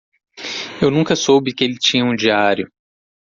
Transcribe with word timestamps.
Eu 0.81 0.89
nunca 0.89 1.15
soube 1.15 1.53
que 1.53 1.63
ele 1.63 1.77
tinha 1.77 2.03
um 2.03 2.15
diário. 2.15 2.67